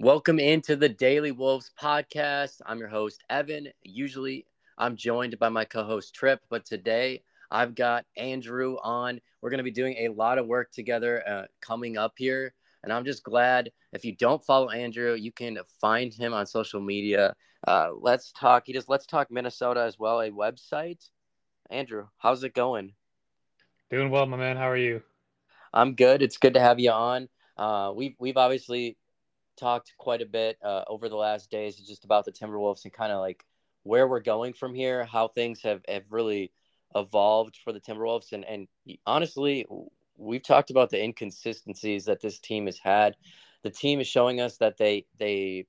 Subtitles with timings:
[0.00, 2.62] Welcome into the Daily Wolves podcast.
[2.64, 3.68] I'm your host, Evan.
[3.82, 4.46] Usually
[4.78, 9.20] I'm joined by my co host, Trip, but today I've got Andrew on.
[9.42, 12.54] We're going to be doing a lot of work together uh, coming up here.
[12.82, 16.80] And I'm just glad if you don't follow Andrew, you can find him on social
[16.80, 17.34] media.
[17.68, 18.62] Uh, let's talk.
[18.64, 21.10] He does Let's Talk Minnesota as well, a website.
[21.68, 22.94] Andrew, how's it going?
[23.90, 24.56] Doing well, my man.
[24.56, 25.02] How are you?
[25.74, 26.22] I'm good.
[26.22, 27.28] It's good to have you on.
[27.58, 28.96] Uh, we've we've obviously
[29.60, 33.12] talked quite a bit uh, over the last days just about the Timberwolves and kind
[33.12, 33.44] of like
[33.82, 36.52] where we're going from here, how things have, have really
[36.94, 38.32] evolved for the Timberwolves.
[38.32, 38.68] And, and
[39.06, 39.66] honestly,
[40.16, 43.16] we've talked about the inconsistencies that this team has had.
[43.62, 45.66] The team is showing us that they, they,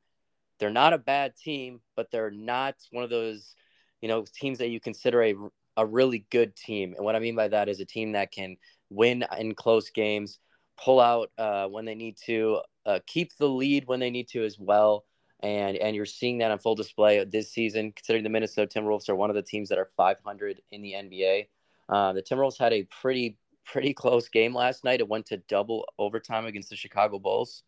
[0.60, 3.55] they're not a bad team, but they're not one of those,
[4.02, 5.35] you know, teams that you consider a,
[5.77, 6.94] a really good team.
[6.96, 8.58] And what I mean by that is a team that can
[8.90, 10.40] win in close games,
[10.77, 14.44] pull out uh, when they need to, uh, keep the lead when they need to
[14.44, 15.05] as well.
[15.44, 19.15] And and you're seeing that on full display this season, considering the Minnesota Timberwolves are
[19.15, 21.48] one of the teams that are 500 in the NBA.
[21.90, 24.99] Uh, the Timberwolves had a pretty pretty close game last night.
[24.99, 27.63] It went to double overtime against the Chicago Bulls.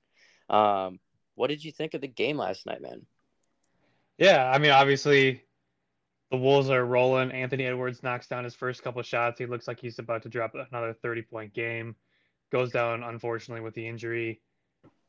[0.50, 1.00] Um,
[1.36, 3.06] what did you think of the game last night, man?
[4.20, 5.42] Yeah, I mean, obviously,
[6.30, 7.32] the Wolves are rolling.
[7.32, 9.40] Anthony Edwards knocks down his first couple shots.
[9.40, 11.96] He looks like he's about to drop another 30 point game.
[12.52, 14.42] Goes down, unfortunately, with the injury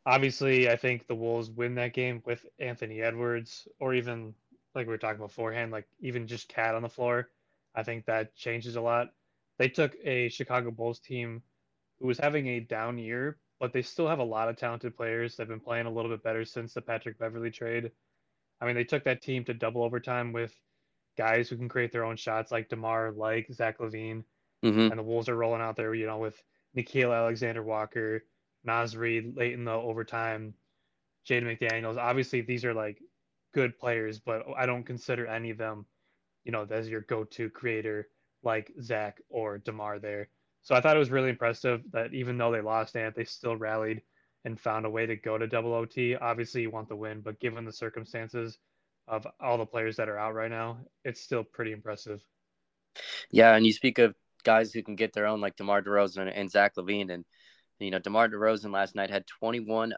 [0.06, 4.34] obviously, I think the Wolves win that game with Anthony Edwards, or even
[4.74, 7.30] like we were talking beforehand, like even just KAT on the floor.
[7.74, 9.12] I think that changes a lot.
[9.58, 11.42] They took a Chicago Bulls team
[12.00, 15.36] who was having a down year, but they still have a lot of talented players.
[15.36, 17.90] They've been playing a little bit better since the Patrick Beverley trade.
[18.60, 20.54] I mean, they took that team to double overtime with
[21.16, 24.24] guys who can create their own shots, like Demar, like Zach LaVine,
[24.64, 24.90] mm-hmm.
[24.90, 26.40] and the Wolves are rolling out there, you know, with
[26.76, 28.24] Nickeil Alexander Walker,
[28.64, 30.54] Naz Reid late in the overtime,
[31.28, 31.96] Jaden McDaniels.
[31.96, 33.00] Obviously, these are like
[33.52, 35.86] good players, but I don't consider any of them,
[36.44, 38.08] you know, as your go-to creator
[38.42, 40.28] like Zach or Demar there.
[40.62, 43.56] So I thought it was really impressive that even though they lost Ant, they still
[43.56, 44.02] rallied
[44.44, 46.16] and found a way to go to double OT.
[46.16, 48.58] Obviously, you want the win, but given the circumstances
[49.06, 52.22] of all the players that are out right now, it's still pretty impressive.
[53.30, 56.50] Yeah, and you speak of guys who can get their own like DeMar DeRozan and
[56.50, 57.24] Zach LaVine, and
[57.84, 59.94] you know, DeMar DeRozan last night had 21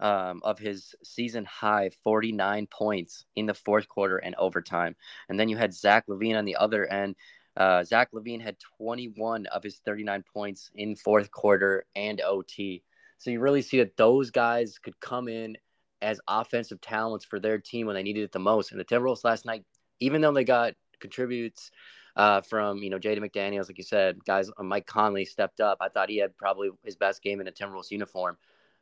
[0.00, 4.96] um, of his season high 49 points in the fourth quarter and overtime.
[5.28, 7.16] And then you had Zach LaVine on the other end.
[7.56, 12.82] Uh, Zach LaVine had 21 of his 39 points in fourth quarter and OT.
[13.18, 15.56] So you really see that those guys could come in
[16.02, 18.72] as offensive talents for their team when they needed it the most.
[18.72, 19.64] And the Timberwolves last night,
[20.00, 21.70] even though they got contributes
[22.16, 24.50] uh, from you know Jaden McDaniels, like you said, guys.
[24.56, 25.78] Uh, Mike Conley stepped up.
[25.80, 28.36] I thought he had probably his best game in a Timberwolves uniform,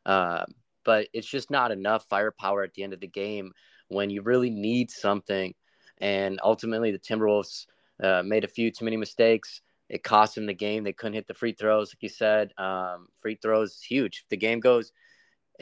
[0.06, 0.44] uh,
[0.84, 3.53] but it's just not enough firepower at the end of the game
[3.88, 5.54] when you really need something.
[5.98, 7.66] And ultimately, the Timberwolves
[8.03, 9.60] uh, made a few too many mistakes.
[9.88, 10.84] It cost them the game.
[10.84, 12.53] They couldn't hit the free throws, like you said.
[12.59, 14.22] Um, free throws huge.
[14.25, 14.91] If the game goes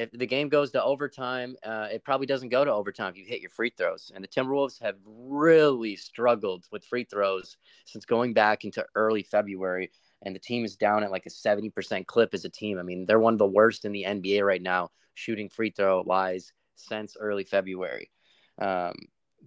[0.01, 3.27] if the game goes to overtime, uh, it probably doesn't go to overtime if you
[3.27, 4.11] hit your free throws.
[4.15, 9.91] And the Timberwolves have really struggled with free throws since going back into early February.
[10.23, 12.79] And the team is down at like a 70% clip as a team.
[12.79, 16.03] I mean, they're one of the worst in the NBA right now, shooting free throw
[16.03, 18.11] wise since early February.
[18.59, 18.95] Um,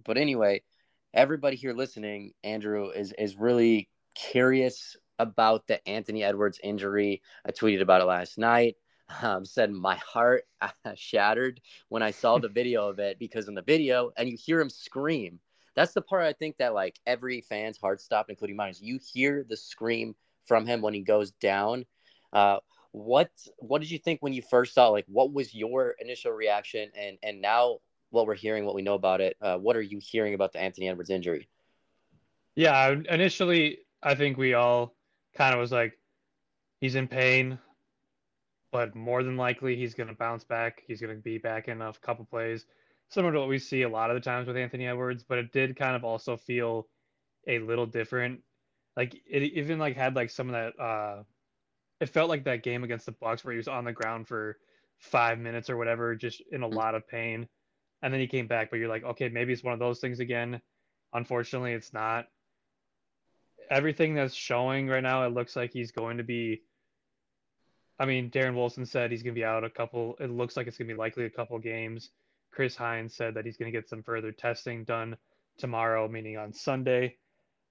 [0.04, 0.62] but anyway,
[1.12, 7.22] everybody here listening, Andrew, is, is really curious about the Anthony Edwards injury.
[7.44, 8.76] I tweeted about it last night
[9.22, 10.44] um, said my heart
[10.94, 14.60] shattered when I saw the video of it because in the video, and you hear
[14.60, 15.40] him scream.
[15.76, 18.70] That's the part I think that like every fan's heart stopped, including mine.
[18.70, 20.14] Is you hear the scream
[20.46, 21.84] from him when he goes down.
[22.32, 22.58] Uh,
[22.92, 24.88] what what did you think when you first saw?
[24.88, 26.90] Like, what was your initial reaction?
[26.96, 27.78] And and now
[28.10, 30.60] what we're hearing, what we know about it, uh, what are you hearing about the
[30.60, 31.48] Anthony Edwards injury?
[32.54, 34.94] Yeah, initially I think we all
[35.34, 35.98] kind of was like,
[36.80, 37.58] he's in pain
[38.74, 40.82] but more than likely he's going to bounce back.
[40.84, 42.66] He's going to be back in a couple plays,
[43.08, 45.22] similar to what we see a lot of the times with Anthony Edwards.
[45.22, 46.88] But it did kind of also feel
[47.46, 48.40] a little different.
[48.96, 50.82] Like it even like had like some of that.
[50.82, 51.22] uh
[52.00, 54.58] It felt like that game against the Bucks where he was on the ground for
[54.98, 56.74] five minutes or whatever, just in a mm.
[56.74, 57.46] lot of pain,
[58.02, 58.70] and then he came back.
[58.70, 60.60] But you're like, okay, maybe it's one of those things again.
[61.12, 62.26] Unfortunately, it's not.
[63.70, 66.62] Everything that's showing right now, it looks like he's going to be
[67.98, 70.16] I mean, Darren Wolfson said he's going to be out a couple.
[70.18, 72.10] It looks like it's going to be likely a couple games.
[72.50, 75.16] Chris Hines said that he's going to get some further testing done
[75.58, 77.16] tomorrow, meaning on Sunday.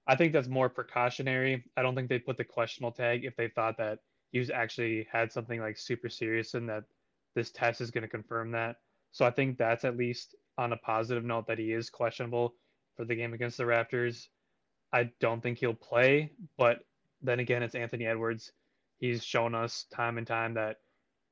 [0.08, 1.64] I think that's more precautionary.
[1.78, 4.00] I don't think they'd put the questionable tag if they thought that
[4.32, 6.84] he was actually had something like super serious and that
[7.36, 8.78] this test is going to confirm that.
[9.12, 12.56] So I think that's at least on a positive note that he is questionable
[12.96, 14.28] for the game against the Raptors.
[14.92, 16.80] I don't think he'll play, but
[17.22, 18.52] then again, it's Anthony Edwards.
[19.04, 20.78] He's shown us time and time that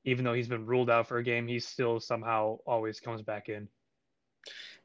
[0.04, 3.48] even though he's been ruled out for a game, he still somehow always comes back
[3.48, 3.66] in.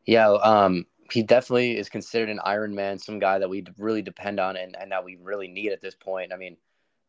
[0.06, 4.40] Yeah, um, he definitely is considered an Iron Man, some guy that we really depend
[4.40, 6.32] on and, and that we really need at this point.
[6.32, 6.56] I mean,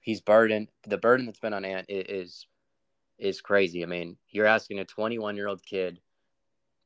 [0.00, 0.66] he's burdened.
[0.88, 2.48] The burden that's been on Ant is
[3.20, 3.84] is crazy.
[3.84, 6.00] I mean, you're asking a 21 year old kid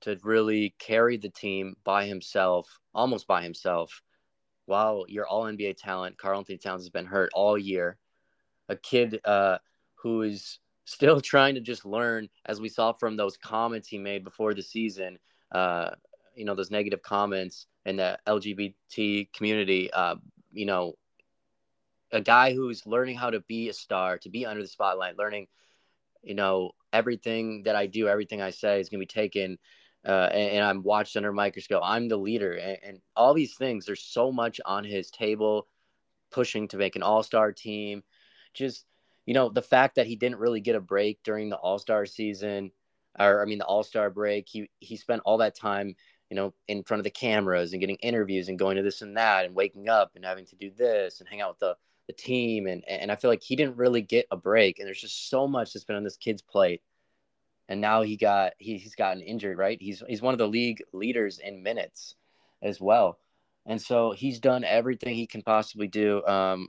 [0.03, 4.03] to really carry the team by himself, almost by himself,
[4.67, 7.97] while your All NBA talent, Karl-Anthony Towns, has been hurt all year.
[8.69, 9.59] A kid uh,
[9.97, 14.25] who is still trying to just learn, as we saw from those comments he made
[14.25, 15.19] before the season.
[15.51, 15.91] Uh,
[16.35, 19.93] you know, those negative comments in the LGBT community.
[19.93, 20.17] Uh,
[20.51, 20.95] you know,
[22.13, 25.47] a guy who's learning how to be a star, to be under the spotlight, learning,
[26.23, 29.59] you know, everything that I do, everything I say is going to be taken.
[30.07, 31.83] Uh, and, and, I'm watched under a microscope.
[31.85, 33.87] I'm the leader, and, and, all these things.
[33.87, 35.69] There's so much on his table,
[36.33, 38.03] pushing to make an all-star team.
[38.55, 38.85] Just
[39.27, 42.73] you know, the fact that he didn't really get a break during the all-star season,
[43.19, 44.49] or I mean the all-star break.
[44.49, 45.95] He he spent all that time,
[46.31, 49.17] you know, in front of the cameras and getting interviews and going to this and
[49.17, 51.77] that and waking up and having to do this and hang out with the
[52.09, 52.67] the team.
[52.67, 54.79] And and I feel like he didn't really get a break.
[54.79, 56.83] And there's just so much that's been on this kid's plate.
[57.69, 59.81] And now he got he, he's gotten injured right?
[59.81, 62.17] He's he's one of the league leaders in minutes
[62.61, 63.19] as well.
[63.67, 66.25] And so he's done everything he can possibly do.
[66.27, 66.69] Um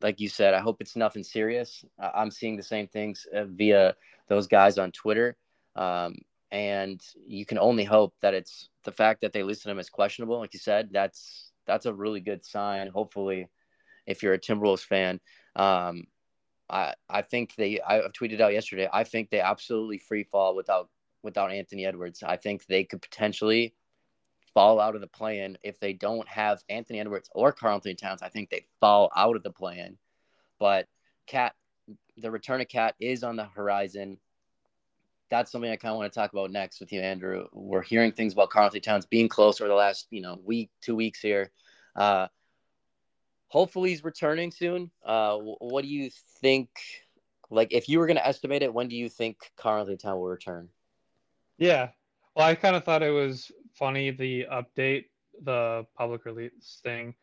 [0.00, 3.94] like you said I hope it's nothing serious I'm seeing the same things uh, via
[4.28, 5.36] those guys on Twitter
[5.76, 6.16] um
[6.50, 10.38] and you can only hope that it's the fact that they listed him as questionable
[10.38, 13.48] like you said that's that's a really good sign hopefully
[14.06, 15.20] if you're a Timberwolves fan.
[15.56, 16.06] Um,
[16.68, 18.88] I I think they I've tweeted out yesterday.
[18.92, 20.88] I think they absolutely free fall without
[21.22, 22.22] without Anthony Edwards.
[22.22, 23.74] I think they could potentially
[24.54, 28.22] fall out of the play-in if they don't have Anthony Edwards or Karl-Anthony Towns.
[28.22, 29.98] I think they fall out of the play-in.
[30.58, 30.86] But
[31.26, 31.54] KAT,
[32.16, 34.18] the return of KAT is on the horizon.
[35.30, 37.46] That's something I kind of want to talk about next with you, Andrew.
[37.52, 40.94] We're hearing things about Karl-Anthony Towns being close over the last, you know, week, two
[40.94, 41.50] weeks here.
[41.96, 42.28] Uh,
[43.48, 44.90] hopefully he's returning soon.
[45.04, 46.10] Uh, what do you
[46.40, 46.68] think?
[47.50, 50.28] Like, if you were going to estimate it, when do you think Karl-Anthony Town will
[50.28, 50.68] return?
[51.58, 51.88] Yeah,
[52.34, 55.06] well, I kind of thought it was funny the update,
[55.42, 57.14] the public release thing.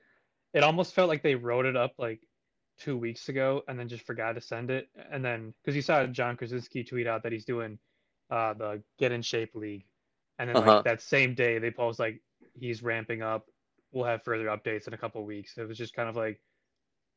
[0.54, 2.20] It almost felt like they wrote it up like
[2.80, 4.90] two weeks ago and then just forgot to send it.
[5.12, 7.80] And then because you saw Jon Krawczynski tweet out that he's doing
[8.30, 9.86] uh, the Get in Shape League,
[10.40, 10.76] and then uh-huh.
[10.76, 12.22] like that same day they post like
[12.60, 13.46] he's ramping up
[13.92, 15.58] we'll have further updates in a couple weeks.
[15.58, 16.40] It was just kind of like,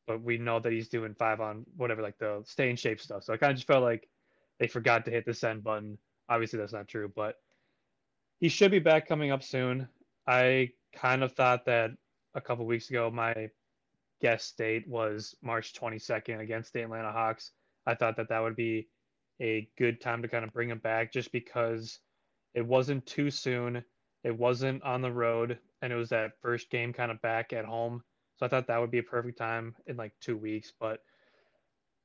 [0.07, 3.23] but we know that he's doing five on whatever, like the stay in shape stuff.
[3.23, 4.07] So I kind of just felt like
[4.59, 5.97] they forgot to hit the send button.
[6.29, 7.35] Obviously, that's not true, but
[8.39, 9.87] he should be back coming up soon.
[10.27, 11.91] I kind of thought that
[12.33, 13.49] a couple weeks ago, my
[14.21, 17.51] guest date was March 22nd against the Atlanta Hawks.
[17.85, 18.87] I thought that that would be
[19.41, 21.99] a good time to kind of bring him back just because
[22.53, 23.83] it wasn't too soon.
[24.23, 27.65] It wasn't on the road and it was that first game kind of back at
[27.65, 28.03] home.
[28.37, 30.73] So I thought that would be a perfect time in like two weeks.
[30.79, 30.99] But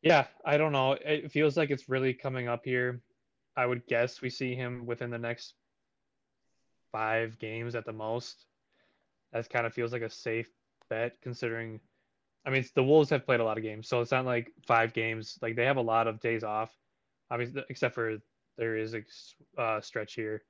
[0.02, 0.92] yeah, I don't know.
[0.92, 3.00] It feels like it's really coming up here.
[3.56, 5.54] I would guess we see him within the next
[6.92, 8.46] five games at the most.
[9.32, 10.50] That kind of feels like a safe
[10.88, 11.80] bet considering.
[12.44, 14.92] I mean, the Wolves have played a lot of games, so it's not like five
[14.92, 15.38] games.
[15.42, 16.70] Like they have a lot of days off,
[17.30, 18.16] obviously, except for
[18.56, 19.02] there is a
[19.60, 20.42] uh, stretch here.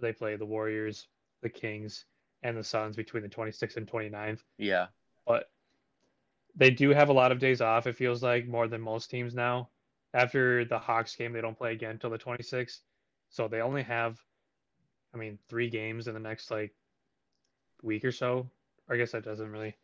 [0.00, 1.08] They play the Warriors,
[1.42, 2.04] the Kings,
[2.42, 4.40] and the Suns between the 26th and 29th.
[4.58, 4.86] Yeah.
[5.26, 5.50] But
[6.54, 9.34] they do have a lot of days off, it feels like, more than most teams
[9.34, 9.68] now.
[10.14, 12.80] After the Hawks game, they don't play again until the 26th.
[13.30, 14.18] So they only have,
[15.14, 16.74] I mean, three games in the next like
[17.82, 18.50] week or so.
[18.90, 19.74] I guess that doesn't really.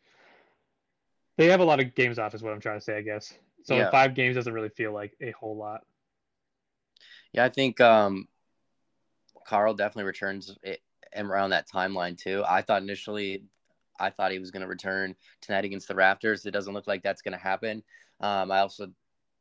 [1.37, 3.33] They have a lot of games off, is what I'm trying to say, I guess.
[3.63, 3.89] So yeah.
[3.89, 5.81] five games doesn't really feel like a whole lot.
[7.33, 8.27] Yeah, I think um,
[9.45, 10.81] Karl definitely returns it
[11.15, 12.43] around that timeline too.
[12.47, 13.43] I thought initially,
[13.99, 16.45] I thought he was going to return tonight against the Raptors.
[16.45, 17.83] It doesn't look like that's going to happen.
[18.21, 18.87] Um, I also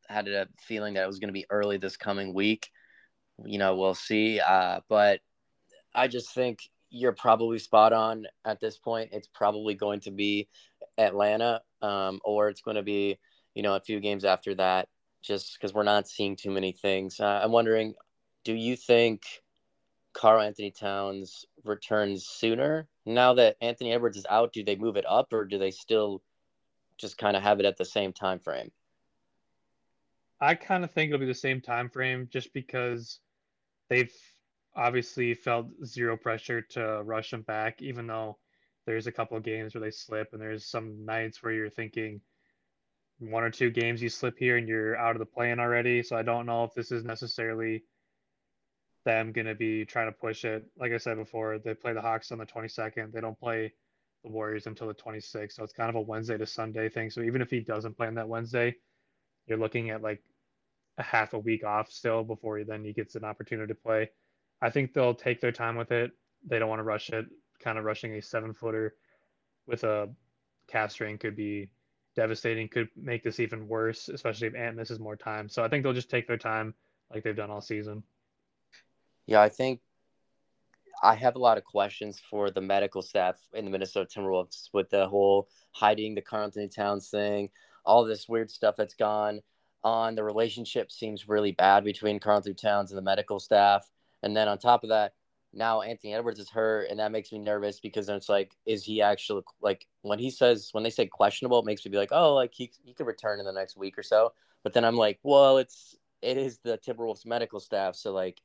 [0.08, 2.68] had a feeling that it was going to be early this coming week.
[3.44, 4.40] You know, we'll see.
[4.40, 5.20] Uh, but
[5.94, 9.10] I just think you're probably spot on at this point.
[9.12, 10.48] It's probably going to be
[10.98, 13.18] Atlanta, um, or it's going to be,
[13.54, 14.88] you know, a few games after that,
[15.22, 17.20] just because we're not seeing too many things.
[17.20, 17.94] Uh, I'm wondering,
[18.44, 19.22] do you think
[20.14, 22.88] Karl-Anthony Towns returns sooner.
[23.04, 26.22] Now that Anthony Edwards is out, do they move it up or do they still
[26.96, 28.70] just kind of have it at the same time frame?
[30.40, 33.18] I kind of think it'll be the same time frame just because
[33.88, 34.12] they've
[34.76, 38.38] obviously felt zero pressure to rush him back, even though
[38.86, 42.20] there's a couple of games where they slip, and there's some nights where you're thinking
[43.18, 46.02] one or two games you slip here and you're out of the play-in already.
[46.02, 47.84] So I don't know if this is necessarily
[49.04, 50.64] them going to be trying to push it.
[50.78, 53.12] Like I said before, they play the Hawks on the 22nd.
[53.12, 53.72] They don't play
[54.24, 55.52] the Warriors until the 26th.
[55.52, 57.10] So it's kind of a Wednesday to Sunday thing.
[57.10, 58.74] So even if he doesn't play on that Wednesday,
[59.46, 60.22] you're looking at like
[60.98, 64.10] a half a week off still before he, then he gets an opportunity to play.
[64.64, 66.12] I think they'll take their time with it.
[66.47, 67.26] They don't want to rush it.
[67.62, 68.94] Kind of rushing a seven footer
[69.66, 70.09] with a
[70.68, 71.68] calf strain could be
[72.16, 75.50] devastating, could make this even worse, especially if Ant misses more time.
[75.50, 76.73] So I think they'll just take their time
[77.12, 78.02] like they've done all season.
[79.26, 79.80] Yeah, I think
[81.02, 84.88] I have a lot of questions for the medical staff in the Minnesota Timberwolves with
[84.88, 87.50] the whole hiding the Karl-Anthony Towns thing,
[87.85, 89.42] all this weird stuff that's gone
[89.83, 90.14] on.
[90.14, 93.90] The relationship seems really bad between Karl-Anthony Towns and the medical staff.
[94.24, 95.12] And then on top of that,
[95.52, 98.82] now Anthony Edwards is hurt, and that makes me nervous because then it's like, is
[98.82, 102.08] he actually like when he says when they say questionable, it makes me be like,
[102.10, 104.32] oh, like he he could return in the next week or so.
[104.64, 108.40] But then I'm like, well, it's it is the Timberwolves medical staff, so like,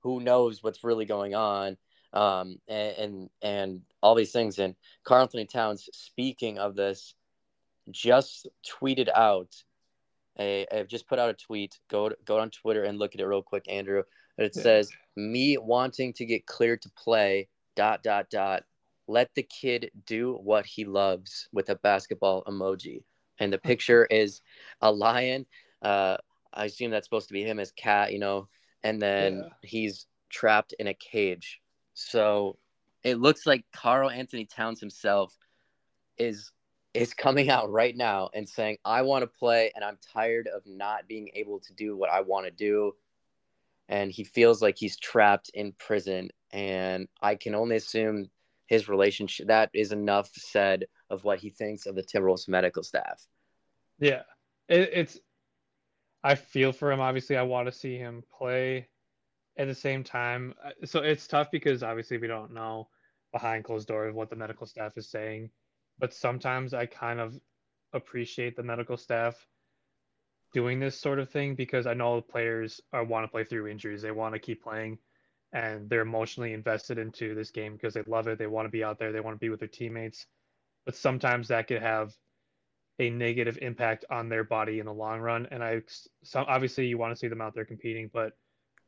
[0.00, 1.76] who knows what's really going on?
[2.12, 4.58] Um, and, and and all these things.
[4.58, 7.14] And Karl-Anthony Towns, speaking of this,
[7.90, 9.54] just tweeted out
[10.38, 11.78] a, I've just put out a tweet.
[11.88, 14.02] Go to, go on Twitter and look at it real quick, Andrew.
[14.38, 17.48] And it says me wanting to get cleared to play.
[17.76, 18.62] Dot dot dot.
[19.08, 23.02] Let the kid do what he loves with a basketball emoji.
[23.38, 24.42] And the picture is
[24.80, 25.46] a lion.
[25.82, 26.18] Uh,
[26.52, 28.48] I assume that's supposed to be him as cat, you know,
[28.84, 29.48] and then yeah.
[29.62, 31.60] he's trapped in a cage.
[31.94, 32.58] So
[33.02, 35.36] it looks like Karl-Anthony Towns himself
[36.16, 36.52] is
[36.94, 40.62] is coming out right now and saying, I want to play and I'm tired of
[40.64, 42.92] not being able to do what I want to do.
[43.88, 46.30] And he feels like he's trapped in prison.
[46.52, 48.30] And I can only assume
[48.66, 53.26] his relationship that is enough said of what he thinks of the Timberwolves medical staff.
[53.98, 54.22] Yeah.
[54.68, 55.18] It, it's,
[56.22, 57.00] I feel for him.
[57.00, 58.88] Obviously, I want to see him play
[59.58, 60.54] at the same time.
[60.64, 62.88] Uh, so it's tough because obviously we don't know
[63.32, 65.50] behind closed doors what the medical staff is saying
[65.98, 67.38] but sometimes I kind of
[67.92, 69.46] appreciate the medical staff
[70.54, 73.66] doing this sort of thing because I know players uh, are want to play through
[73.66, 74.00] injuries.
[74.00, 74.98] They want to keep playing
[75.52, 78.38] and they're emotionally invested into this game because they love it.
[78.38, 79.12] They want to be out there.
[79.12, 80.26] They want to be with their teammates.
[80.86, 82.12] But sometimes that could have
[82.98, 85.46] a negative impact on their body in the long run.
[85.50, 85.82] And I,
[86.22, 88.32] so obviously you want to see them out there competing, but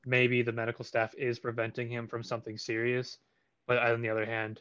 [0.05, 3.19] maybe the medical staff is preventing him from something serious.
[3.67, 4.61] But on the other hand,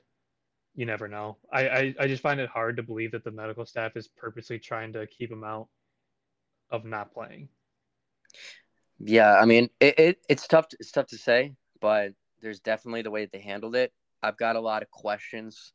[0.76, 1.38] you never know.
[1.52, 4.60] I, I, I just find it hard to believe that the medical staff is purposely
[4.60, 5.68] trying to keep him out
[6.70, 7.50] of not playing.
[9.00, 10.70] Yeah, I mean, it, it it's tough.
[10.70, 13.92] To, it's tough to say, but there's definitely the way that they handled it.
[14.24, 15.74] I've got a lot of questions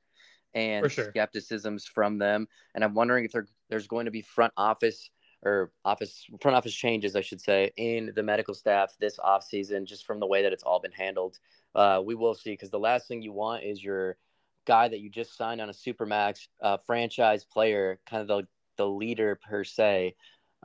[0.55, 1.11] and sure.
[1.11, 3.33] skepticisms from them, and I'm wondering if
[3.69, 5.11] there's going to be front office
[5.43, 9.87] or office front office changes, I should say, in the medical staff this off season,
[9.87, 11.39] just from the way that it's all been handled.
[11.75, 14.17] Uh, we will see because the last thing you want is your
[14.67, 18.87] guy that you just signed on a supermax uh, franchise player, kind of the the
[18.89, 20.15] leader per se,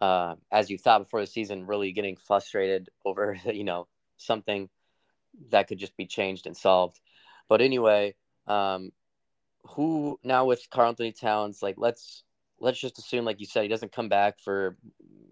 [0.01, 3.87] uh, as you thought before the season, really getting frustrated over you know
[4.17, 4.69] something
[5.51, 6.99] that could just be changed and solved.
[7.49, 8.15] But anyway,
[8.47, 8.91] um,
[9.63, 11.61] who now with Karl-Anthony Towns?
[11.61, 12.23] Like let's
[12.59, 14.77] let's just assume, like you said, he doesn't come back for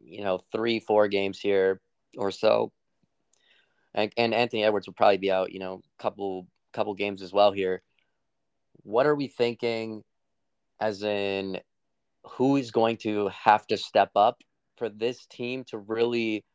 [0.05, 1.81] you know three four games here
[2.17, 2.71] or so.
[3.95, 7.51] And, and Anthony Edwards will probably be out, you know, couple couple games as well
[7.51, 7.83] here
[8.83, 10.03] what are we thinking
[10.79, 11.59] as in
[12.23, 14.41] who is going to have to step up
[14.77, 16.45] for this team to really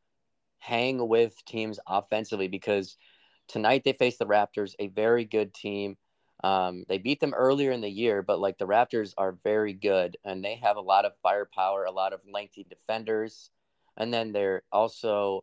[0.58, 2.96] hang with teams offensively because
[3.46, 5.96] tonight they face the Raptors, a very good team.
[6.44, 10.16] Um, they beat them earlier in the year, but like the Raptors are very good
[10.24, 13.50] and they have a lot of firepower, a lot of lengthy defenders.
[13.96, 15.42] And then they're also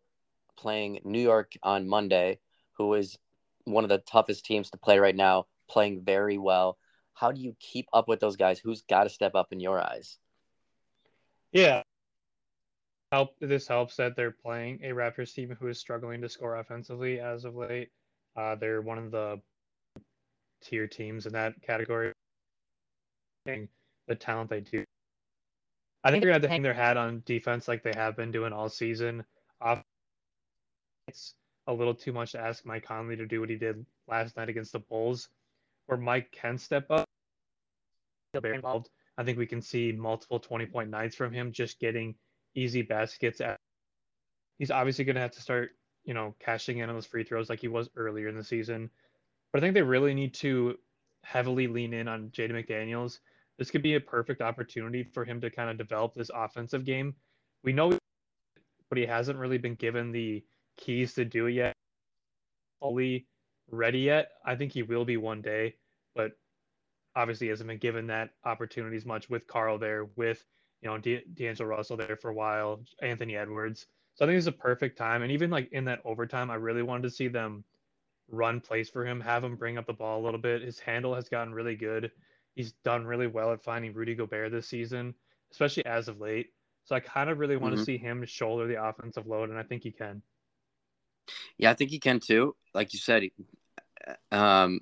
[0.58, 2.40] playing New York on Monday,
[2.74, 3.18] who is
[3.66, 6.78] one of the toughest teams to play right now playing very well.
[7.14, 8.60] How do you keep up with those guys?
[8.60, 10.18] Who's got to step up in your eyes?
[11.52, 11.84] Yeah.
[13.16, 17.22] Help this helps that they're playing a Raptors team who is struggling to score offensively
[17.22, 17.88] as of late.
[18.36, 19.40] Uh, they're one of the
[20.62, 22.12] tier teams in that category.
[23.46, 24.84] The talent they do.
[26.04, 28.32] I think they're to have to hang their hat on defense like they have been
[28.32, 29.24] doing all season.
[29.62, 29.82] Off,
[31.08, 31.36] it's
[31.68, 34.50] a little too much to ask Mike Conley to do what he did last night
[34.50, 35.30] against the Bulls
[35.86, 37.08] where Mike can step up,
[38.34, 38.90] involved.
[39.18, 42.16] I think we can see multiple 20 point nights from him just getting
[42.56, 43.42] easy baskets.
[43.42, 43.60] At,
[44.58, 45.72] he's obviously going to have to start
[46.06, 48.90] you know, cashing in on those free throws like he was earlier in the season.
[49.52, 50.78] But I think they really need to
[51.24, 53.20] heavily lean in on Jaden McDaniels.
[53.58, 57.16] This could be a perfect opportunity for him to kind of develop this offensive game.
[57.64, 57.98] We know,
[58.90, 60.44] but he hasn't really been given the
[60.78, 61.74] keys to do it yet.
[62.80, 63.26] Fully
[63.72, 64.32] ready yet.
[64.46, 65.76] I think he will be one day,
[66.16, 66.34] but
[67.16, 70.44] obviously hasn't been given that opportunities much with Karl there, with
[70.82, 73.88] you know D'Angelo Russell there for a while, Anthony Edwards.
[74.16, 75.24] So I think it's a perfect time.
[75.24, 77.64] And even like in that overtime, I really wanted to see them
[78.30, 80.62] run plays for him, have him bring up the ball a little bit.
[80.62, 82.12] His handle has gotten really good.
[82.56, 85.14] He's done really well at finding Rudy Gobert this season,
[85.52, 86.54] especially as of late.
[86.86, 87.82] So I kind of really want mm-hmm.
[87.82, 90.22] to see him shoulder the offensive load, and I think he can.
[91.58, 92.56] Yeah, I think he can too.
[92.74, 93.24] Like you said,
[94.32, 94.80] um,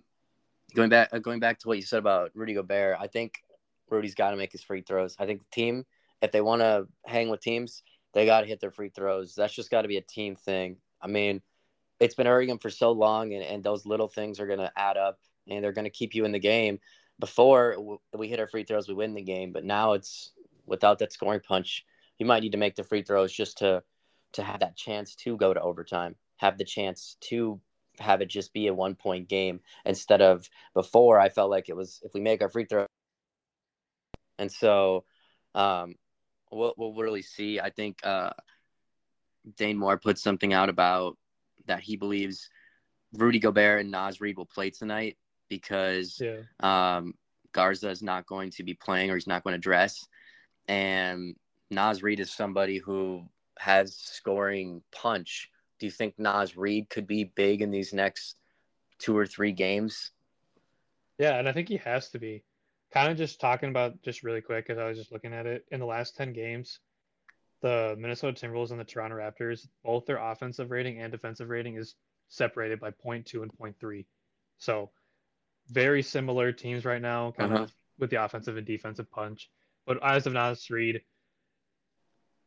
[0.75, 3.41] going back uh, going back to what you said about Rudy Gobert, I think
[3.89, 5.15] Rudy's got to make his free throws.
[5.19, 5.85] I think the team,
[6.21, 9.35] if they want to hang with teams, they got to hit their free throws.
[9.35, 10.77] That's just got to be a team thing.
[11.01, 11.41] I mean,
[11.99, 14.71] it's been hurting them for so long, and, and those little things are going to
[14.75, 16.79] add up, and they're going to keep you in the game.
[17.19, 20.31] Before we hit our free throws, we win the game, but now it's
[20.65, 21.85] without that scoring punch.
[22.19, 23.83] You might need to make the free throws just to
[24.33, 27.61] to have that chance to go to overtime, have the chance to
[27.99, 31.19] have it just be a one point game instead of before.
[31.19, 32.87] I felt like it was if we make our free throw,
[34.39, 35.03] and so
[35.55, 35.95] um,
[36.51, 37.59] we'll, we'll really see.
[37.59, 38.31] I think uh,
[39.57, 41.17] Dane Moore put something out about
[41.65, 42.49] that he believes
[43.13, 45.17] Rudy Gobert and Naz Reid will play tonight
[45.49, 46.41] because yeah.
[46.59, 47.13] um,
[47.51, 50.07] Garza is not going to be playing or he's not going to dress.
[50.67, 51.35] And
[51.69, 53.23] Naz Reid is somebody who
[53.59, 55.49] has scoring punch.
[55.79, 58.35] Do you think Naz Reid could be big in these next
[58.99, 60.11] two or three games?
[61.19, 62.43] Yeah, and I think he has to be
[62.93, 65.65] kind of just talking about just really quick because I was just looking at it
[65.71, 66.79] in the last 10 games,
[67.61, 71.95] the Minnesota Timberwolves and the Toronto Raptors, both their offensive rating and defensive rating is
[72.29, 74.05] separated by 0.2 and 0.3.
[74.59, 74.91] So
[75.69, 77.63] very similar teams right now, kind uh-huh.
[77.63, 79.49] of with the offensive and defensive punch.
[79.87, 81.01] But as of Naz Reid,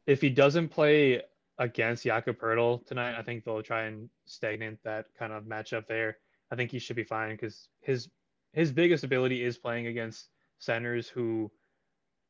[0.07, 1.23] if he doesn't play
[1.59, 6.18] against Jakob Poeltl tonight, I think they'll try and stagnate that kind of matchup there.
[6.53, 8.09] I think he should be fine because his
[8.53, 11.51] his biggest ability is playing against centers who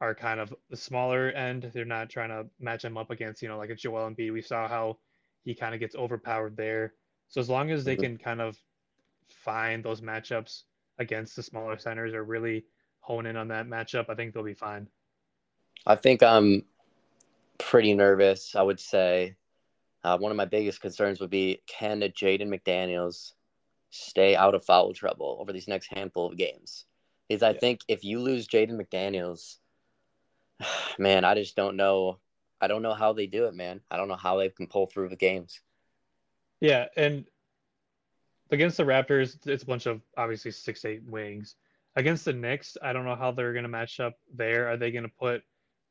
[0.00, 1.70] are kind of the smaller end.
[1.72, 4.32] They're not trying to match him up against, you know, like a Joel Embiid.
[4.32, 4.98] We saw how
[5.44, 6.94] he kind of gets overpowered there.
[7.28, 8.02] So as long as they mm-hmm.
[8.02, 8.56] can kind of
[9.28, 10.62] find those matchups
[10.98, 12.64] against the smaller centers or really
[13.00, 14.88] hone in on that matchup, I think they'll be fine.
[15.86, 16.64] I think I'm
[17.58, 18.54] pretty nervous.
[18.54, 19.36] I would say
[20.04, 23.32] uh, one of my biggest concerns would be can Jaden McDaniels
[23.90, 26.84] stay out of foul trouble over these next handful of games?
[27.28, 27.58] Is I yeah.
[27.58, 29.56] think if you lose Jaden McDaniels,
[30.98, 32.18] man, I just don't know.
[32.60, 33.80] I don't know how they do it, man.
[33.90, 35.60] I don't know how they can pull through the games.
[36.60, 37.26] Yeah, and
[38.50, 41.56] against the Raptors, it's a bunch of obviously six eight wings.
[41.96, 44.68] Against the Knicks, I don't know how they're going to match up there.
[44.68, 45.42] Are they going to put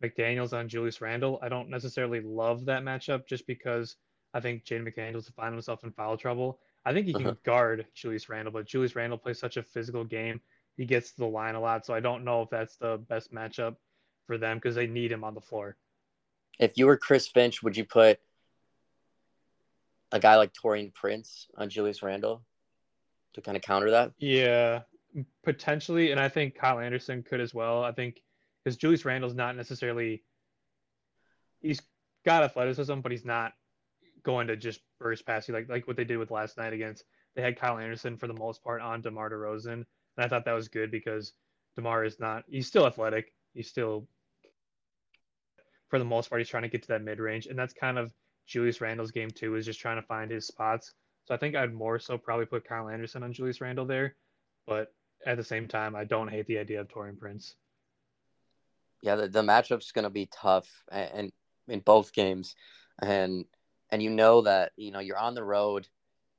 [0.03, 1.39] McDaniels on Julius Randle?
[1.41, 3.95] I don't necessarily love that matchup just because
[4.33, 6.59] I think Jaden McDaniels will find himself in foul trouble.
[6.85, 7.35] I think he can uh-huh.
[7.43, 10.41] guard Julius Randle, but Julius Randle plays such a physical game
[10.77, 11.85] he gets to the line a lot.
[11.85, 13.75] So I don't know if that's the best matchup
[14.27, 15.77] for them because they need him on the floor.
[16.59, 18.19] If you were Chris Finch, would you put
[20.11, 22.41] a guy like Taurean Prince on Julius Randle
[23.33, 24.13] to kind of counter that?
[24.17, 24.81] Yeah,
[25.43, 26.11] potentially.
[26.11, 27.83] And I think Kyle Anderson could as well.
[27.83, 28.21] I think
[28.63, 30.23] because Julius Randle's not necessarily,
[31.61, 31.81] he's
[32.25, 33.53] got athleticism, but he's not
[34.23, 37.03] going to just burst past you like, like what they did with last night against.
[37.35, 39.85] They had Kyle Anderson for the most part on DeMar DeRozan
[40.17, 41.33] and I thought that was good because
[41.75, 43.33] DeMar is not, he's still athletic.
[43.53, 44.07] He's still,
[45.89, 47.47] for the most part, he's trying to get to that mid range.
[47.47, 48.13] And that's kind of
[48.47, 50.93] Julius Randle's game too, is just trying to find his spots.
[51.25, 54.15] So I think I'd more so probably put Kyle Anderson on Julius Randle there.
[54.67, 54.93] But
[55.25, 57.55] at the same time, I don't hate the idea of Taurean Prince.
[59.01, 61.31] Yeah, the, the matchup's going to be tough and, and
[61.67, 62.55] in both games.
[63.01, 63.45] And,
[63.89, 65.87] and you know that, you know, you're on the road.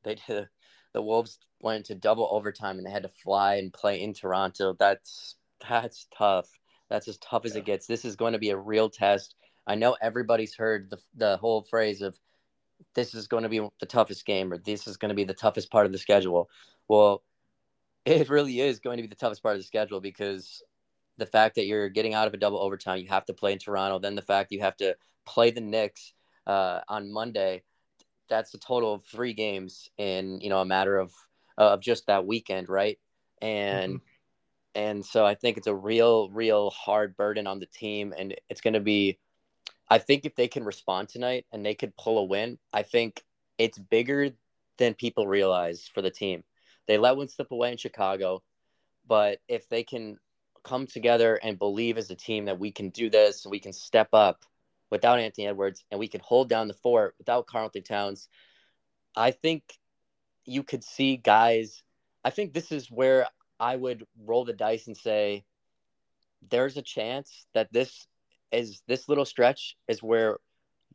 [0.05, 0.49] They did
[0.97, 4.75] the Wolves went to double overtime and they had to fly and play in Toronto.
[4.79, 5.37] That's
[5.69, 6.49] that's tough.
[6.89, 7.59] That's as tough as yeah.
[7.59, 7.87] it gets.
[7.87, 9.35] This is going to be a real test.
[9.67, 12.19] I know everybody's heard the the whole phrase of
[12.95, 15.35] this is going to be the toughest game or this is going to be the
[15.35, 16.49] toughest part of the schedule.
[16.89, 17.23] Well,
[18.07, 20.63] it really is going to be the toughest part of the schedule because
[21.19, 23.59] the fact that you're getting out of a double overtime, you have to play in
[23.59, 26.15] Toronto, then the fact you have to play the Knicks
[26.47, 27.65] uh, on Monday
[28.29, 31.13] that's a total of three games in you know a matter of
[31.59, 32.99] of just that weekend, right?
[33.41, 34.81] And mm-hmm.
[34.81, 38.61] and so I think it's a real real hard burden on the team, and it's
[38.61, 39.19] going to be.
[39.89, 43.23] I think if they can respond tonight and they could pull a win, I think
[43.57, 44.31] it's bigger
[44.79, 46.43] than people realize for the team.
[46.89, 48.43] They let one slip away in Chicago,
[49.07, 50.19] but if they can
[50.65, 53.73] come together and believe as a team that we can do this and we can
[53.73, 54.45] step up
[54.91, 58.29] without Anthony Edwards and we can hold down the fort without Karl-Anthony Towns,
[59.15, 59.63] I think
[60.45, 61.83] you could see guys.
[62.25, 63.27] I think this is where
[63.59, 65.45] I would roll the dice and say
[66.51, 68.07] there's a chance that this
[68.53, 70.39] is this little stretch is where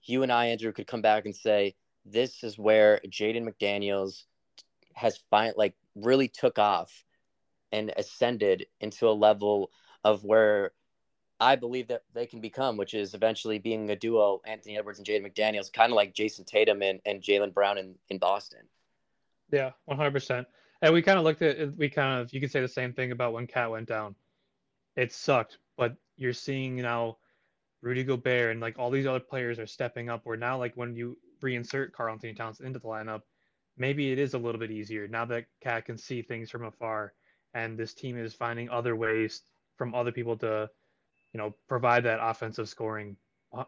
[0.03, 1.75] you and I, Andrew, could come back and say
[2.05, 4.23] this is where Jaden McDaniels
[4.93, 7.03] has find like really took off
[7.71, 9.71] and ascended into a level
[10.03, 10.71] of where
[11.41, 15.07] I believe that they can become, which is eventually being a duo, Anthony Edwards and
[15.07, 18.61] Jaden McDaniels, kind of like Jayson Tatum and, and Jaylen Brown in, in Boston.
[19.51, 20.45] Yeah, 100%.
[20.83, 23.11] And we kind of looked at, we kind of, you could say the same thing
[23.11, 24.15] about when KAT went down.
[24.95, 27.17] It sucked, but you're seeing now
[27.81, 30.21] Rudy Gobert and like all these other players are stepping up.
[30.25, 33.21] Where now, like when you reinsert Karl-Anthony Towns into the lineup,
[33.77, 37.13] maybe it is a little bit easier now that KAT can see things from afar,
[37.55, 39.41] and this team is finding other ways
[39.75, 40.69] from other people to,
[41.33, 43.15] you know, provide that offensive scoring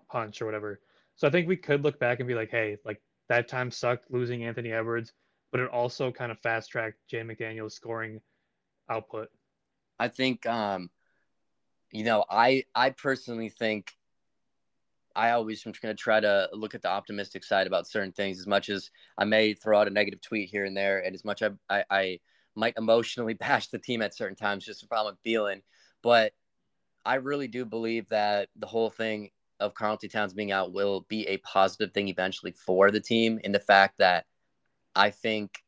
[0.09, 0.79] punch or whatever.
[1.15, 4.11] So I think we could look back and be like, hey, like that time sucked
[4.11, 5.13] losing Anthony Edwards,
[5.51, 8.19] but it also kind of fast tracked Jay McDaniel's scoring
[8.89, 9.29] output.
[9.99, 10.89] I think, um,
[11.91, 13.91] you know, I I personally think
[15.15, 18.39] I always am going to try to look at the optimistic side about certain things
[18.39, 21.23] as much as I may throw out a negative tweet here and there, and as
[21.23, 22.19] much I, I, I
[22.55, 25.61] might emotionally bash the team at certain times just how I'm feeling.
[26.01, 26.33] But
[27.05, 31.27] I really do believe that the whole thing of Karl-Anthony Towns being out will be
[31.27, 34.25] a positive thing eventually for the team in the fact that
[34.95, 35.63] I think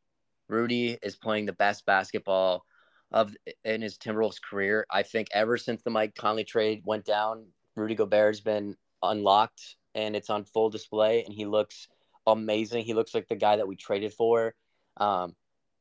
[0.48, 2.66] Rudy is playing the best basketball
[3.12, 4.86] of in his Timberwolves career.
[4.92, 7.46] I think ever since the Mike Conley trade went down,
[7.76, 11.88] Rudy Gobert's been unlocked and it's on full display and he looks
[12.28, 12.86] amazing.
[12.86, 14.56] He looks like the guy that we traded for.
[14.98, 15.36] Um,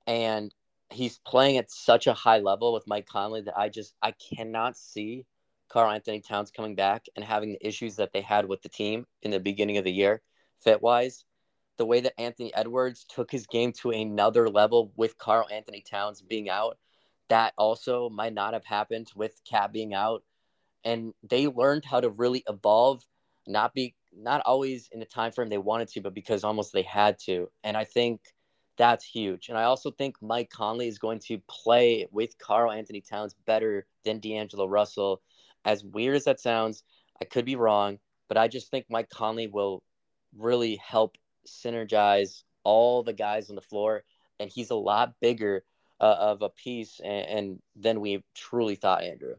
[0.06, 0.54] and
[0.90, 4.76] he's playing at such a high level with Mike Conley that I just I cannot
[4.76, 5.26] see
[5.74, 9.32] Karl-Anthony Towns coming back and having the issues that they had with the team in
[9.32, 10.22] the beginning of the year,
[10.62, 11.24] fit wise.
[11.78, 16.48] The way that Anthony Edwards took his game to another level with Karl-Anthony Towns being
[16.48, 16.78] out,
[17.28, 20.22] that also might not have happened with KAT being out.
[20.84, 23.04] And they learned how to really evolve
[23.48, 26.82] not be not always in the time frame they wanted to, but because almost they
[26.82, 27.50] had to.
[27.64, 28.20] And I think
[28.78, 29.48] that's huge.
[29.48, 34.20] And I also think Mike Conley is going to play with Karl-Anthony Towns better than
[34.20, 35.20] D'Angelo Russell.
[35.64, 36.82] As weird as that sounds,
[37.20, 37.98] I could be wrong,
[38.28, 39.82] but I just think Mike Conley will
[40.36, 44.04] really help synergize all the guys on the floor.
[44.40, 45.64] And he's a lot bigger
[46.00, 49.36] uh, of a piece and, and than we truly thought, Andrew.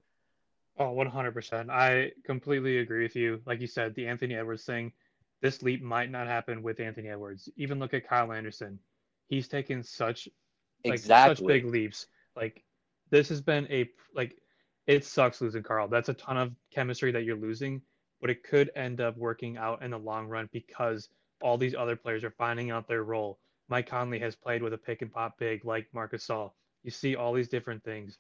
[0.77, 1.69] Oh, 100%.
[1.69, 3.41] I completely agree with you.
[3.45, 4.91] Like you said, the Anthony Edwards thing,
[5.41, 7.49] this leap might not happen with Anthony Edwards.
[7.55, 8.79] Even look at Kyle Anderson.
[9.27, 10.27] He's taken such
[10.83, 11.35] like exactly.
[11.35, 12.07] such big leaps.
[12.35, 12.63] Like
[13.09, 14.35] this has been a like
[14.87, 15.87] it sucks losing Karl.
[15.87, 17.81] That's a ton of chemistry that you're losing,
[18.21, 21.09] but it could end up working out in the long run because
[21.41, 23.39] all these other players are finding out their role.
[23.67, 26.51] Mike Conley has played with a pick and pop big like Marcus Gasol.
[26.83, 28.19] You see all these different things.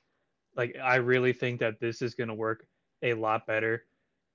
[0.55, 2.65] Like I really think that this is going to work
[3.03, 3.85] a lot better.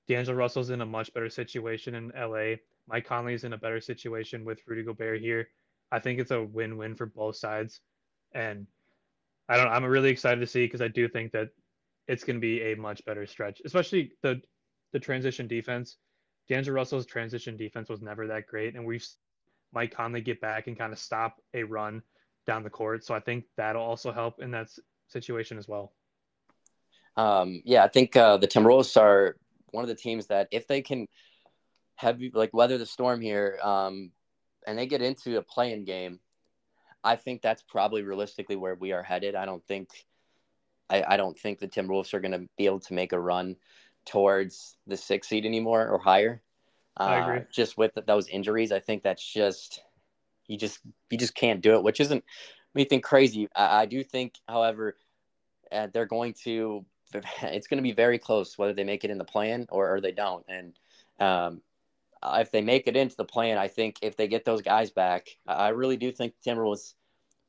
[0.07, 2.57] D'Angelo Russell's in a much better situation in LA.
[2.87, 5.49] Mike Conley's in a better situation with Rudy Gobert here.
[5.93, 7.81] I think it's a win-win for both sides,
[8.33, 8.67] and
[9.49, 9.69] I don't.
[9.69, 11.51] I'm really excited to see because I do think that
[12.09, 14.41] it's going to be a much better stretch, especially the
[14.93, 15.97] the transition defense.
[16.49, 19.07] D'Angelo Russell's transition defense was never that great, and we've
[19.73, 22.03] Mike Conley get back and kind of stop a run
[22.47, 23.05] down the court.
[23.05, 24.69] So I think that'll also help in that
[25.09, 25.93] situation as well.
[27.17, 29.37] Um, yeah, I think uh, the Timberwolves are
[29.71, 31.07] one of the teams that if they can
[31.97, 34.11] have like weather the storm here, um,
[34.67, 36.19] and they get into a play-in game,
[37.05, 39.35] I think that's probably realistically where we are headed.
[39.35, 39.89] I don't think,
[40.91, 43.57] I, I don't think the Timberwolves are going to be able to make a run
[44.07, 46.43] towards the six seed anymore or higher.
[46.99, 47.47] Uh, I agree.
[47.53, 49.83] Just with those injuries, I think that's just
[50.47, 52.25] you just you just can't do it, which isn't
[52.75, 53.49] anything crazy.
[53.55, 54.97] I, I do think, however,
[55.71, 56.85] uh, they're going to
[57.43, 60.01] it's going to be very close whether they make it in the play-in or, or
[60.01, 60.45] they don't.
[60.49, 60.79] And
[61.19, 61.63] um,
[62.23, 65.29] if they make it into the play-in, I think if they get those guys back,
[65.47, 66.95] I really do think Timberwolves,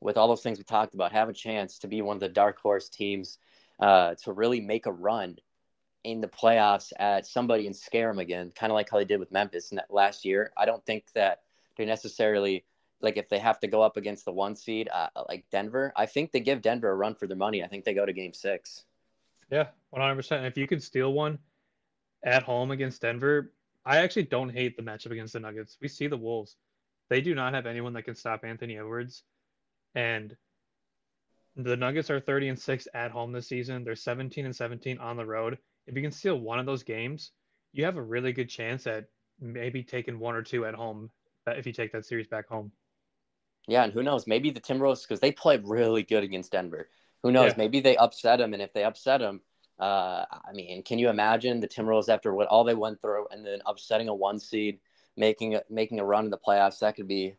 [0.02, 2.28] with all those things we talked about, have a chance to be one of the
[2.28, 3.38] dark horse teams
[3.80, 5.36] uh, to really make a run
[6.04, 9.20] in the playoffs at somebody and scare them again, kind of like how they did
[9.20, 10.52] with Memphis last year.
[10.56, 11.42] I don't think that
[11.76, 12.64] they necessarily
[13.00, 15.92] like if they have to go up against the one seed uh, like Denver.
[15.96, 17.62] I think they give Denver a run for their money.
[17.62, 18.84] I think they go to Game Six.
[19.50, 20.46] Yeah, 100%.
[20.46, 21.38] If you can steal one
[22.24, 23.52] at home against Denver,
[23.84, 25.76] I actually don't hate the matchup against the Nuggets.
[25.80, 26.56] We see the Wolves.
[27.10, 29.24] they do not have anyone that can stop Anthony Edwards.
[29.94, 30.36] And
[31.56, 33.84] the Nuggets are 30 and 6 at home this season.
[33.84, 35.58] They're 17 and 17 on the road.
[35.86, 37.32] If you can steal one of those games,
[37.72, 39.06] you have a really good chance at
[39.40, 41.10] maybe taking one or two at home
[41.46, 42.72] if you take that series back home.
[43.68, 44.26] Yeah, and who knows?
[44.26, 46.88] Maybe the Timberwolves because they played really good against Denver.
[47.22, 47.52] Who knows?
[47.52, 47.58] Yeah.
[47.58, 49.40] Maybe they upset them, and if they upset them,
[49.78, 53.46] uh, I mean, can you imagine the Timberwolves after what all they went through, and
[53.46, 54.80] then upsetting a one seed,
[55.16, 56.80] making a, making a run in the playoffs?
[56.80, 57.36] That could be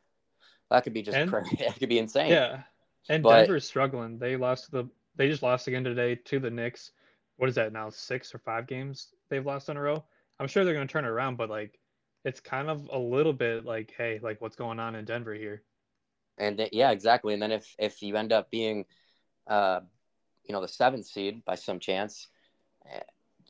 [0.69, 1.55] that could be just and, crazy.
[1.59, 2.31] That could be insane.
[2.31, 2.61] Yeah,
[3.09, 4.17] and but, Denver's struggling.
[4.17, 6.91] They lost the they just lost again today to the Knicks.
[7.37, 7.89] What is that now?
[7.89, 10.03] Six or five games they've lost in a row.
[10.39, 11.79] I'm sure they're going to turn it around, but like
[12.25, 15.63] it's kind of a little bit like, hey, like what's going on in Denver here?
[16.37, 17.33] And th- yeah, exactly.
[17.33, 18.85] And then if if you end up being,
[19.47, 19.81] uh,
[20.43, 22.27] you know, the seventh seed by some chance,
[22.89, 22.99] eh,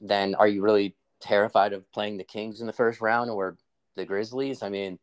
[0.01, 3.57] then are you really terrified of playing the Kings in the first round or
[3.95, 4.63] the Grizzlies?
[4.63, 4.99] I mean,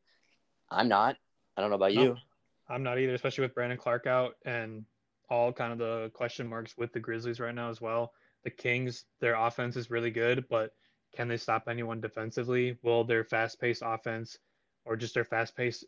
[0.70, 1.16] I'm not.
[1.60, 2.16] I don't know about no, you.
[2.70, 4.86] I'm not either, especially with Brandon Clarke out and
[5.28, 8.14] all kind of the question marks with the Grizzlies right now as well.
[8.44, 10.72] The Kings, their offense is really good, but
[11.14, 12.78] can they stop anyone defensively?
[12.82, 14.38] Will their fast paced offense
[14.86, 15.84] or just their fast paced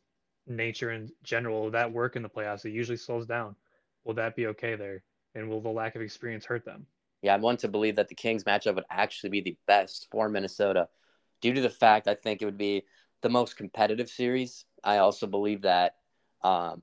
[0.47, 2.67] nature in general, that work in the playoffs?
[2.67, 3.57] It usually slows down.
[4.05, 5.05] Will that be okay there?
[5.35, 6.87] And will the lack of experience hurt them?
[7.23, 10.29] Yeah, I want to believe that the Kings matchup would actually be the best for
[10.29, 10.89] Minnesota
[11.41, 12.85] due to the fact I think it would be
[13.23, 14.65] the most competitive series.
[14.85, 15.95] I also believe that,
[16.43, 16.83] um,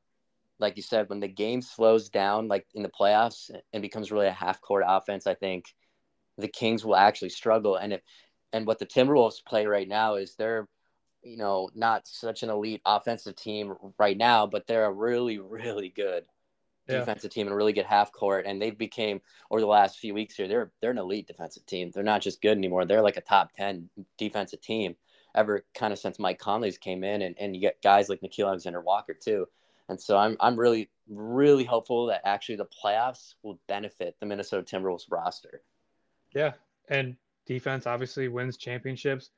[0.60, 4.28] like you said, when the game slows down, like in the playoffs, and becomes really
[4.28, 5.73] a half court offense, I think
[6.38, 7.75] the Kings will actually struggle.
[7.75, 8.02] And if
[8.52, 10.67] and what the Timberwolves play right now is they're,
[11.21, 15.89] you know, not such an elite offensive team right now, but they're a really, really
[15.89, 16.25] good
[16.88, 16.99] yeah.
[16.99, 18.45] defensive team and a really good half court.
[18.47, 19.21] And they've became
[19.52, 21.91] over the last few weeks here, they're they're an elite defensive team.
[21.91, 22.86] They're not just good anymore.
[22.86, 24.95] They're like a top ten defensive team
[25.36, 28.48] ever kind of since Mike Conley's came in and, and you get guys like Nickeil
[28.48, 29.48] Alexander Walker too.
[29.89, 34.63] And so I'm I'm really, really hopeful that actually the playoffs will benefit the Minnesota
[34.63, 35.62] Timberwolves roster.
[36.34, 36.54] Yeah.
[36.89, 37.15] And
[37.46, 39.32] defense obviously wins championships.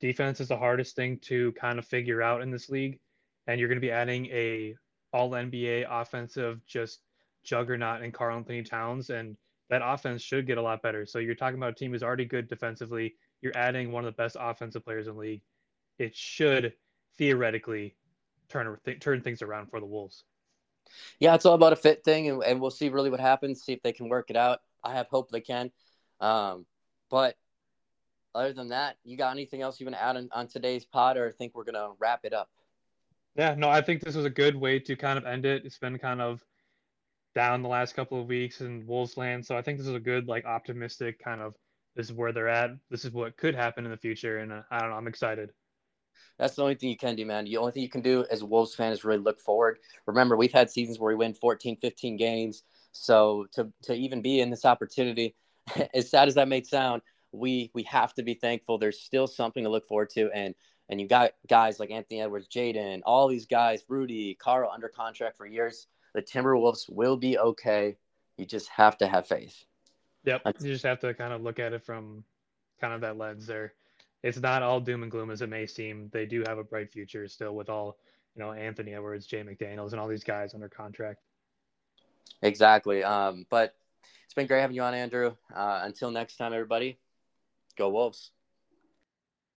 [0.00, 2.98] Defense is the hardest thing to kind of figure out in this league,
[3.46, 4.74] and you're going to be adding a
[5.12, 7.00] All NBA offensive just
[7.44, 9.36] juggernaut in Karl-Anthony Towns, and
[9.70, 11.06] that offense should get a lot better.
[11.06, 13.14] So you're talking about a team who's already good defensively.
[13.44, 15.42] You're adding one of the best offensive players in the league.
[15.98, 16.72] It should
[17.18, 17.94] theoretically
[18.48, 20.24] turn turn things around for the Wolves.
[21.20, 23.62] Yeah, it's all about a fit thing, and, and we'll see really what happens.
[23.62, 24.60] See if they can work it out.
[24.82, 25.70] I have hope they can.
[26.20, 26.64] Um,
[27.10, 27.36] but
[28.34, 31.18] other than that, you got anything else you want to add on, on today's pod,
[31.18, 32.48] or think we're gonna wrap it up?
[33.36, 35.66] Yeah, no, I think this was a good way to kind of end it.
[35.66, 36.42] It's been kind of
[37.34, 40.00] down the last couple of weeks in Wolves land, so I think this is a
[40.00, 41.54] good, like, optimistic kind of.
[41.96, 42.70] This is where they're at.
[42.90, 44.96] This is what could happen in the future, and uh, I don't know.
[44.96, 45.50] I'm excited.
[46.38, 47.44] That's the only thing you can do, man.
[47.44, 49.78] The only thing you can do as a Wolves fan is really look forward.
[50.06, 52.64] Remember, we've had seasons where we win 14, 15 games.
[52.92, 55.36] So to to even be in this opportunity,
[55.94, 57.02] as sad as that may sound,
[57.32, 58.78] we we have to be thankful.
[58.78, 60.54] There's still something to look forward to, and
[60.88, 65.36] and you got guys like Anthony Edwards, Jaden, all these guys, Rudy, Karl under contract
[65.36, 65.86] for years.
[66.14, 67.96] The Timberwolves will be okay.
[68.36, 69.64] You just have to have faith.
[70.24, 72.24] Yep, That's, you just have to kind of look at it from
[72.80, 73.74] kind of that lens there.
[74.22, 76.08] It's not all doom and gloom as it may seem.
[76.12, 77.98] They do have a bright future still with all,
[78.34, 81.20] you know, Anthony Edwards, Jay McDaniels, and all these guys under contract.
[82.40, 83.04] Exactly.
[83.04, 83.74] Um, but
[84.24, 85.34] it's been great having you on, Andrew.
[85.54, 86.98] Uh, until next time, everybody,
[87.76, 88.30] go Wolves.